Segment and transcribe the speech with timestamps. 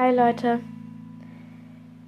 [0.00, 0.60] Hi Leute,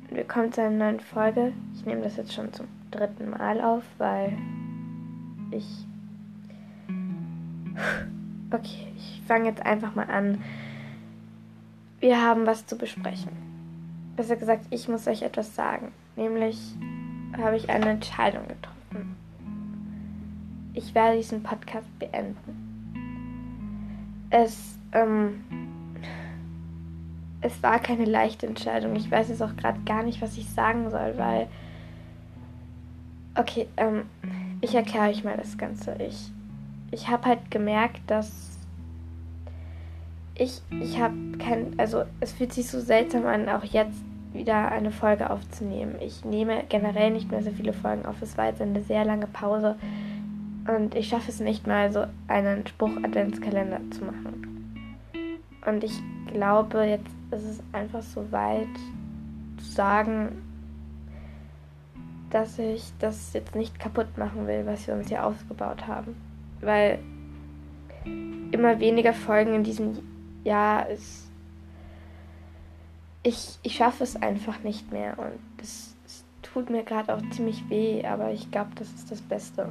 [0.09, 1.53] willkommen zu einer neuen Folge.
[1.75, 4.33] Ich nehme das jetzt schon zum dritten Mal auf, weil
[5.51, 5.67] ich...
[8.51, 10.43] Okay, ich fange jetzt einfach mal an.
[12.01, 13.33] Wir haben was zu besprechen.
[14.17, 15.93] Besser gesagt, ich muss euch etwas sagen.
[16.17, 16.75] Nämlich
[17.37, 19.17] habe ich eine Entscheidung getroffen.
[20.73, 22.97] Ich werde diesen Podcast beenden.
[24.31, 25.45] Es, ähm,
[27.43, 28.97] es war keine leichte Entscheidung.
[28.97, 31.49] Ich weiß jetzt auch gerade gar nicht, was ich sagen soll, weil.
[33.35, 34.05] Okay, ähm,
[34.61, 35.97] ich erkläre euch mal das Ganze.
[35.99, 36.31] Ich,
[36.91, 38.59] ich habe halt gemerkt, dass
[40.35, 43.99] ich, ich habe kein, also es fühlt sich so seltsam an, auch jetzt
[44.33, 45.97] wieder eine Folge aufzunehmen.
[46.01, 48.21] Ich nehme generell nicht mehr so viele Folgen auf.
[48.23, 49.77] Es war jetzt eine sehr lange Pause
[50.69, 54.93] und ich schaffe es nicht mal, so einen Spruch-Adventskalender zu machen.
[55.67, 56.01] Und ich
[56.33, 58.69] glaube, jetzt ist es einfach so weit
[59.59, 60.43] zu sagen,
[62.31, 66.17] dass ich das jetzt nicht kaputt machen will, was wir uns hier aufgebaut haben.
[66.61, 66.99] Weil
[68.53, 69.99] immer weniger Folgen in diesem
[70.45, 71.31] Jahr ist.
[73.23, 77.69] Ich, ich schaffe es einfach nicht mehr und das, das tut mir gerade auch ziemlich
[77.69, 79.69] weh, aber ich glaube, das ist das Beste.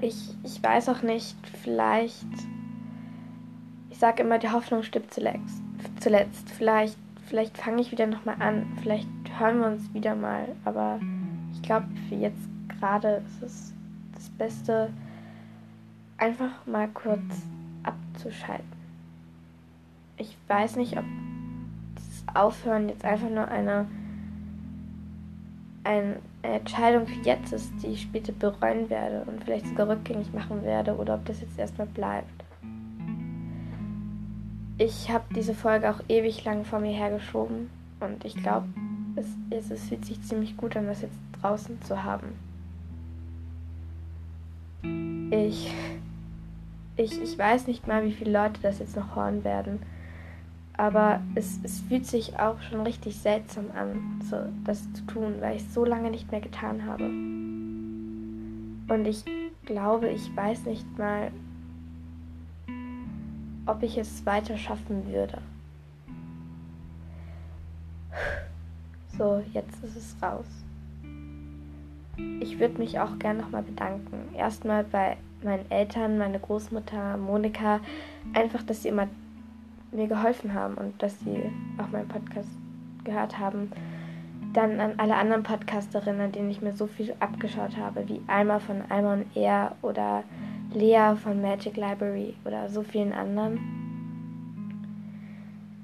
[0.00, 2.26] Ich, ich weiß auch nicht, vielleicht.
[3.90, 5.62] Ich sage immer, die Hoffnung stirbt zuletzt.
[6.00, 6.50] Zuletzt.
[6.50, 6.96] Vielleicht,
[7.26, 8.66] vielleicht fange ich wieder nochmal an.
[8.82, 10.48] Vielleicht hören wir uns wieder mal.
[10.64, 11.00] Aber
[11.52, 13.74] ich glaube, für jetzt gerade ist es
[14.14, 14.90] das Beste,
[16.16, 17.22] einfach mal kurz
[17.84, 18.66] abzuschalten.
[20.16, 21.04] Ich weiß nicht, ob
[21.96, 23.86] dieses Aufhören jetzt einfach nur eine
[25.88, 30.62] eine Entscheidung für jetzt ist, die ich später bereuen werde und vielleicht sogar rückgängig machen
[30.62, 32.44] werde oder ob das jetzt erstmal bleibt.
[34.78, 38.68] Ich habe diese Folge auch ewig lang vor mir hergeschoben und ich glaube,
[39.16, 42.38] es, es, es fühlt sich ziemlich gut an, das jetzt draußen zu haben.
[45.32, 45.74] Ich,
[46.96, 49.82] ich, ich weiß nicht mal, wie viele Leute das jetzt noch hören werden.
[50.76, 55.56] Aber es, es fühlt sich auch schon richtig seltsam an, so das zu tun, weil
[55.56, 57.04] ich es so lange nicht mehr getan habe.
[58.94, 59.24] Und ich
[59.64, 61.32] glaube, ich weiß nicht mal,
[63.68, 65.38] ob ich es weiter schaffen würde.
[69.16, 70.46] So, jetzt ist es raus.
[72.40, 74.34] Ich würde mich auch gerne nochmal bedanken.
[74.34, 77.80] Erstmal bei meinen Eltern, meine Großmutter Monika,
[78.32, 79.06] einfach, dass sie immer
[79.92, 81.42] mir geholfen haben und dass sie
[81.78, 82.48] auch meinen Podcast
[83.04, 83.70] gehört haben.
[84.52, 88.58] Dann an alle anderen Podcasterinnen, an denen ich mir so viel abgeschaut habe, wie Alma
[88.58, 90.24] von Alma und Air oder
[90.72, 93.58] Lea von Magic Library oder so vielen anderen.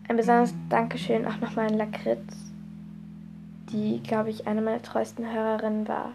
[0.08, 2.52] Ein besonderes Dankeschön auch nochmal an Lakritz,
[3.70, 6.12] die, glaube ich, eine meiner treuesten Hörerinnen war.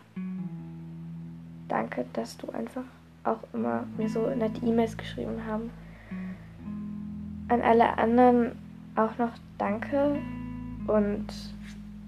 [1.68, 2.84] Danke, dass du einfach
[3.24, 5.70] auch immer mir so nette E-Mails geschrieben haben
[7.50, 8.52] an alle anderen
[8.96, 10.18] auch noch Danke
[10.88, 11.28] und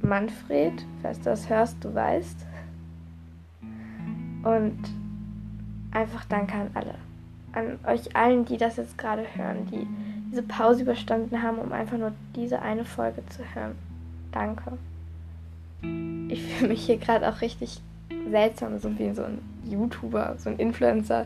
[0.02, 2.46] Manfred, falls du das hörst, du weißt.
[4.44, 4.80] Und
[5.92, 6.96] einfach Danke an alle.
[7.54, 9.88] An euch allen, die das jetzt gerade hören, die
[10.32, 13.76] diese Pause überstanden haben, um einfach nur diese eine Folge zu hören.
[14.32, 14.78] Danke.
[16.30, 17.82] Ich fühle mich hier gerade auch richtig
[18.30, 21.26] seltsam, so wie so ein YouTuber, so ein Influencer.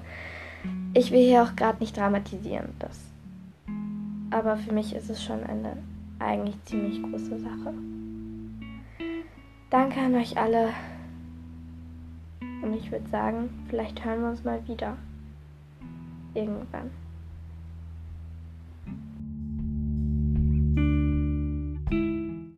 [0.93, 2.69] Ich will hier auch gerade nicht dramatisieren.
[2.79, 2.99] Das
[4.35, 5.77] aber für mich ist es schon eine
[6.19, 7.73] eigentlich ziemlich große Sache.
[9.69, 10.69] Danke an euch alle.
[12.65, 14.97] Und ich würde sagen, vielleicht hören wir uns mal wieder.
[16.33, 16.89] Irgendwann.